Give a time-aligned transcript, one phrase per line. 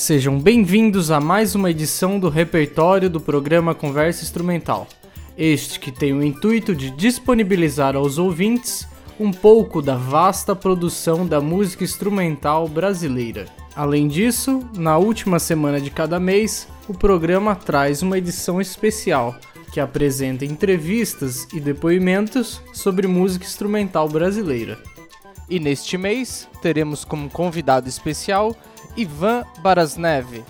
[0.00, 4.88] Sejam bem-vindos a mais uma edição do repertório do programa Conversa Instrumental.
[5.36, 8.88] Este que tem o intuito de disponibilizar aos ouvintes
[9.20, 13.44] um pouco da vasta produção da música instrumental brasileira.
[13.76, 19.36] Além disso, na última semana de cada mês, o programa traz uma edição especial
[19.70, 24.78] que apresenta entrevistas e depoimentos sobre música instrumental brasileira.
[25.46, 28.56] E neste mês teremos como convidado especial
[28.96, 30.44] Ivan Barasnev,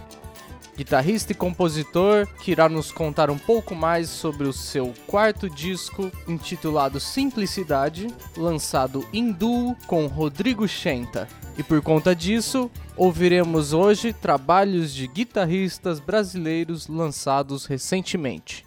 [0.77, 6.11] guitarrista e compositor que irá nos contar um pouco mais sobre o seu quarto disco
[6.27, 11.29] intitulado Simplicidade, lançado em duo com Rodrigo Schenta.
[11.59, 18.65] E por conta disso, ouviremos hoje trabalhos de guitarristas brasileiros lançados recentemente.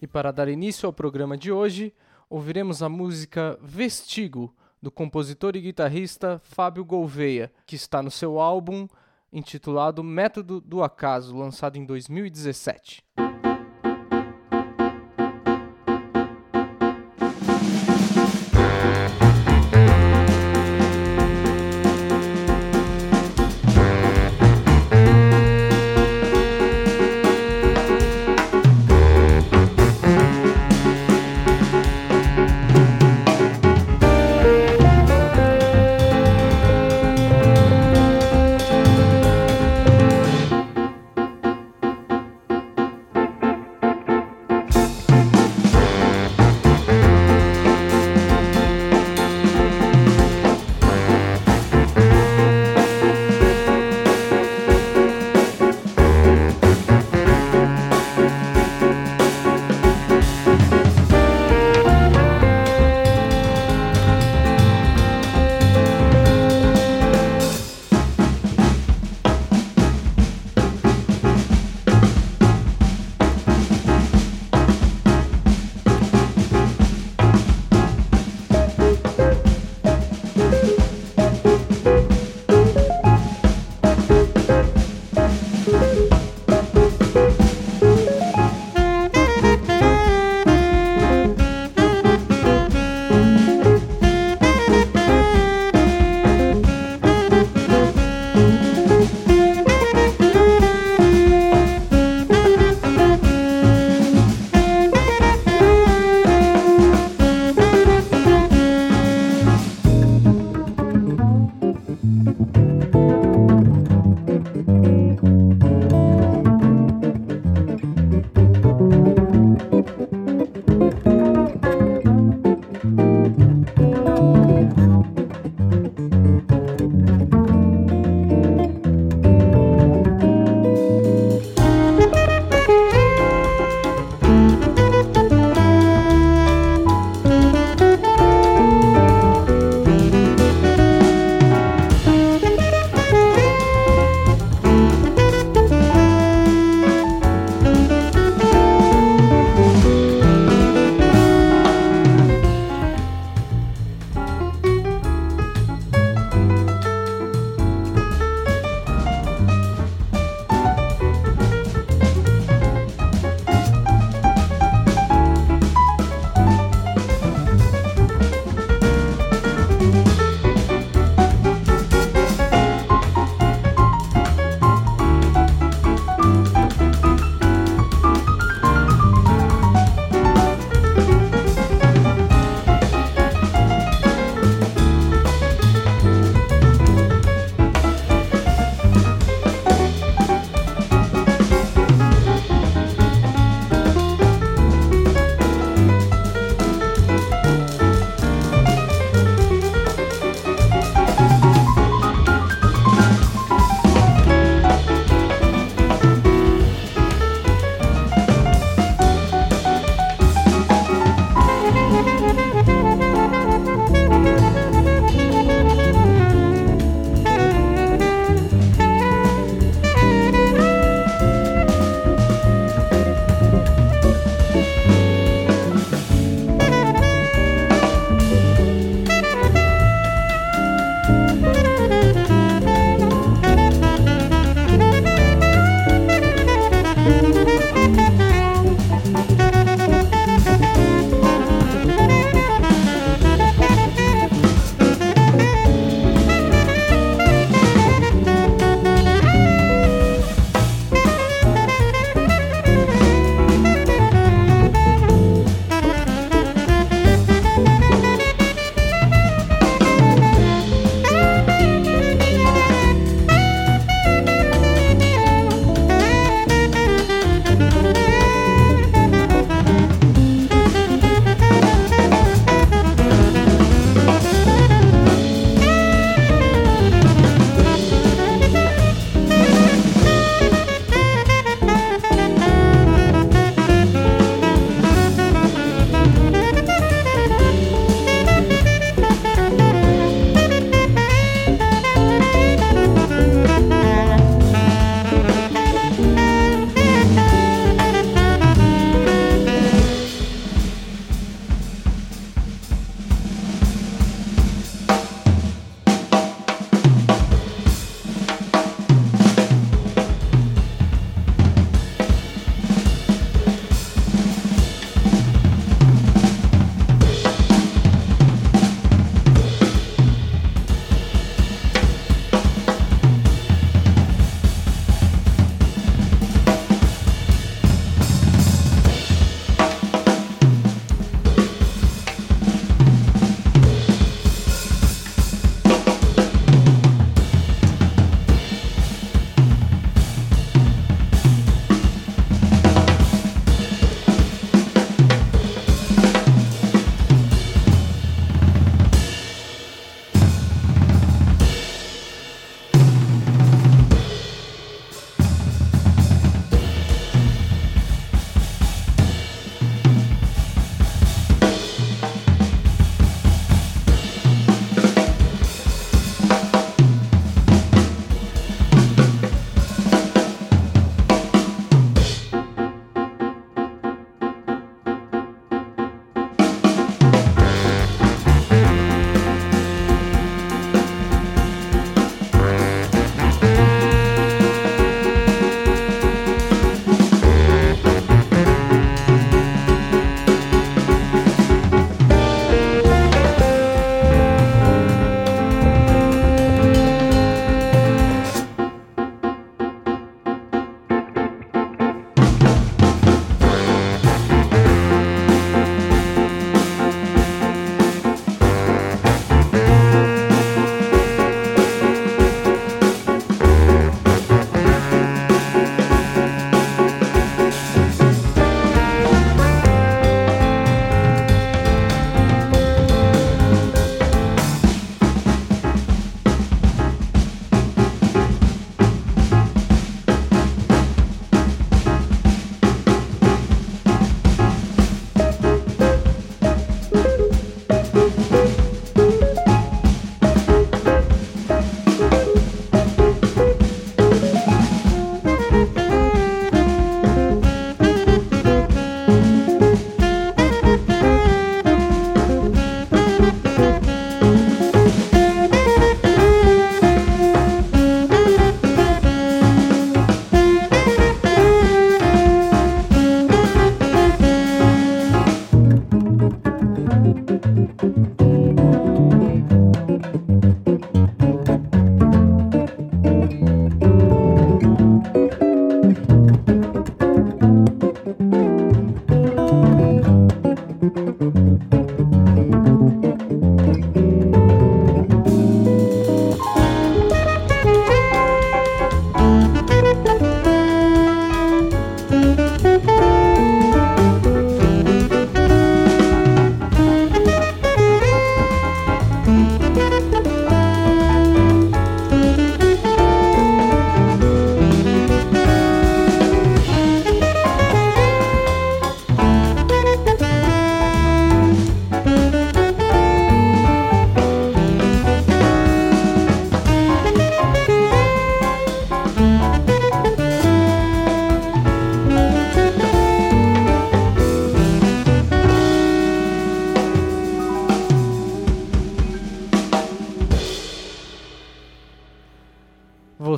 [0.00, 1.92] E para dar início ao programa de hoje,
[2.30, 8.86] ouviremos a música Vestigo do compositor e guitarrista Fábio Gouveia, que está no seu álbum
[9.32, 13.02] intitulado Método do Acaso, lançado em 2017.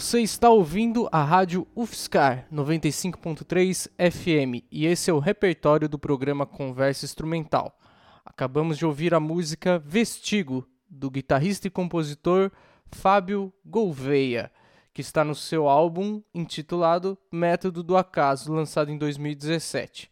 [0.07, 6.47] Você está ouvindo a rádio UFSCar 95.3 FM e esse é o repertório do programa
[6.47, 7.77] Conversa Instrumental.
[8.25, 12.53] Acabamos de ouvir a música Vestigo, do guitarrista e compositor
[12.93, 14.53] Fábio Gouveia,
[14.95, 20.09] que está no seu álbum intitulado Método do Acaso, lançado em 2017.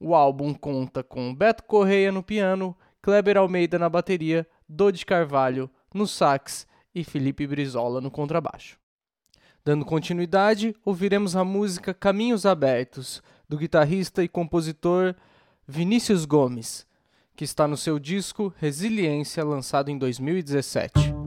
[0.00, 6.06] O álbum conta com Beto Correia no piano, Kleber Almeida na bateria, Dodi Carvalho no
[6.06, 8.79] sax e Felipe Brizola no contrabaixo.
[9.64, 15.14] Dando continuidade, ouviremos a música Caminhos Abertos, do guitarrista e compositor
[15.68, 16.86] Vinícius Gomes,
[17.36, 21.19] que está no seu disco Resiliência, lançado em 2017.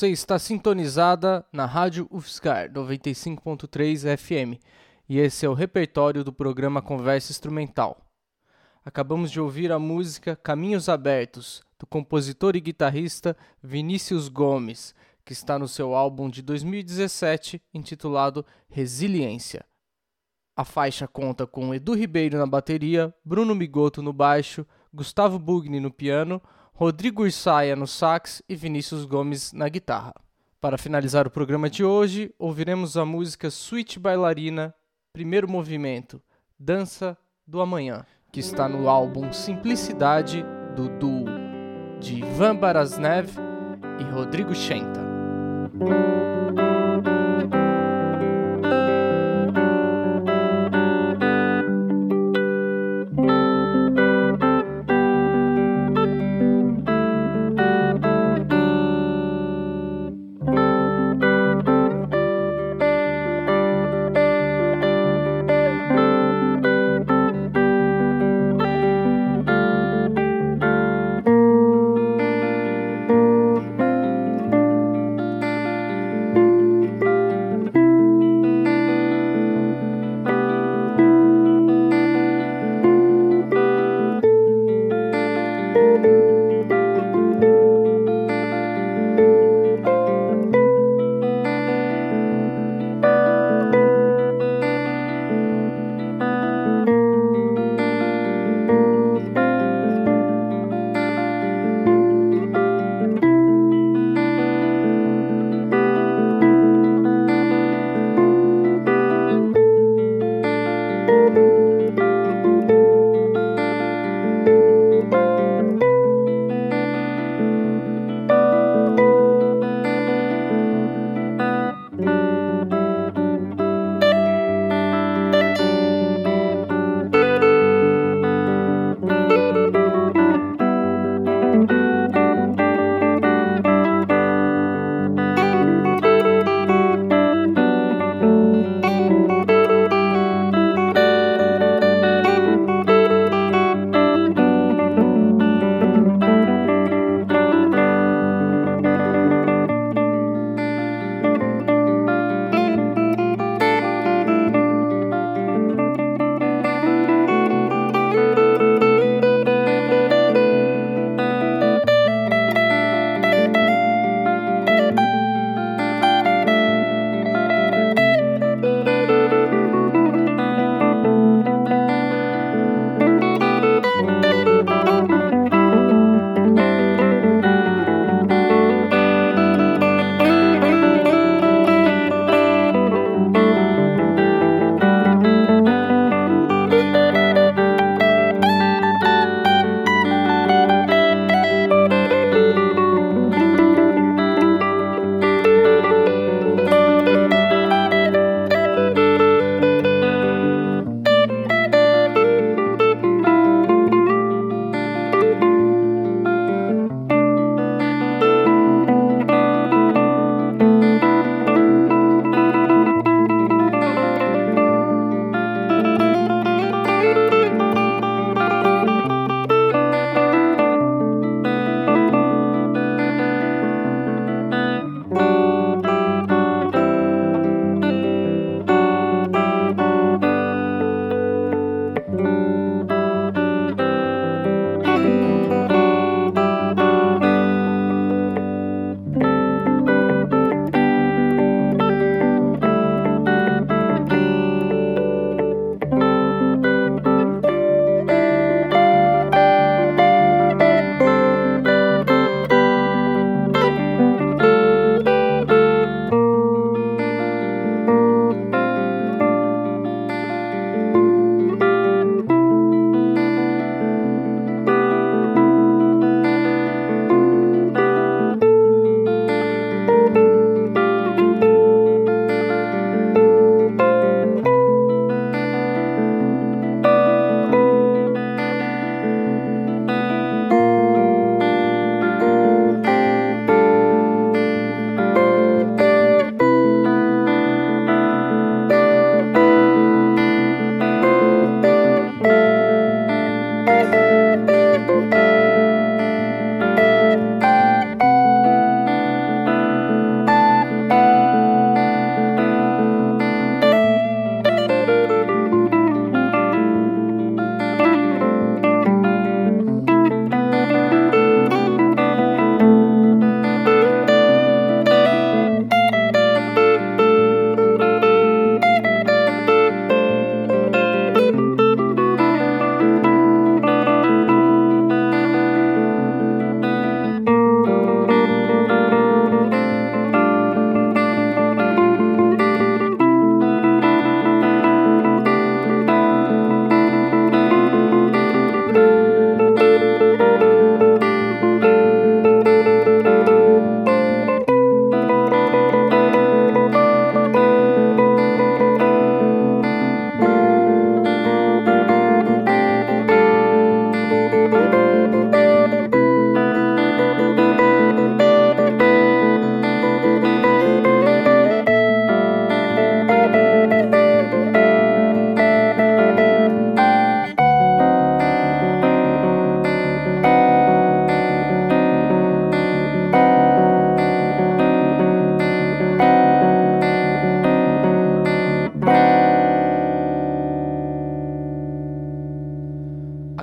[0.00, 4.58] Você está sintonizada na Rádio UFSCar 95.3 FM
[5.06, 8.00] e esse é o repertório do programa Conversa Instrumental.
[8.82, 15.58] Acabamos de ouvir a música Caminhos Abertos, do compositor e guitarrista Vinícius Gomes, que está
[15.58, 19.66] no seu álbum de 2017 intitulado Resiliência.
[20.56, 25.90] A faixa conta com Edu Ribeiro na bateria, Bruno Migoto no baixo, Gustavo Bugni no
[25.90, 26.40] piano,
[26.80, 30.14] Rodrigo Ursaia no sax e Vinícius Gomes na guitarra.
[30.62, 34.74] Para finalizar o programa de hoje, ouviremos a música Suite Bailarina,
[35.12, 36.22] primeiro movimento,
[36.58, 40.42] Dança do Amanhã, que está no álbum Simplicidade
[40.74, 41.26] do duo
[42.00, 43.28] de Ivan Barasnev
[43.98, 45.00] e Rodrigo Schenta.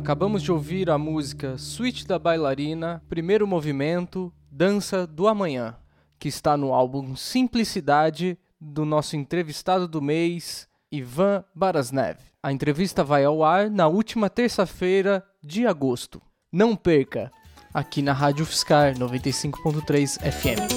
[0.08, 5.76] Acabamos de ouvir a música Suite da Bailarina, primeiro movimento, Dança do Amanhã,
[6.18, 12.20] que está no álbum Simplicidade do nosso entrevistado do mês, Ivan Barasnev.
[12.42, 16.22] A entrevista vai ao ar na última terça-feira de agosto.
[16.50, 17.30] Não perca,
[17.74, 20.72] aqui na Rádio Fiscar 95.3 FM.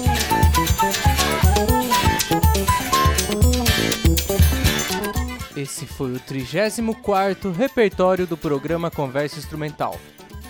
[5.55, 9.99] Esse foi o 34º repertório do programa Conversa Instrumental,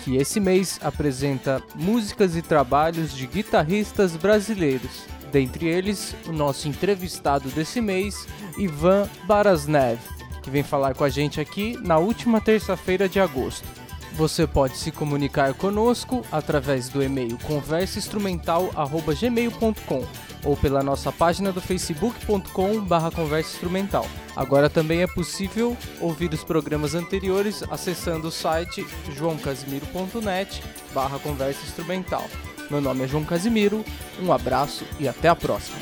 [0.04, 5.04] que esse mês apresenta músicas e trabalhos de guitarristas brasileiros.
[5.32, 9.98] Dentre eles, o nosso entrevistado desse mês, Ivan Barasnev,
[10.42, 13.66] que vem falar com a gente aqui na última terça-feira de agosto.
[14.14, 20.04] Você pode se comunicar conosco através do e-mail conversainstrumental@gmail.com
[20.44, 24.06] ou pela nossa página do facebook.com/conversainstrumental.
[24.34, 32.24] Agora também é possível ouvir os programas anteriores acessando o site joãocasimiro.net/conversa instrumental.
[32.70, 33.84] Meu nome é João Casimiro,
[34.20, 35.76] um abraço e até a próxima.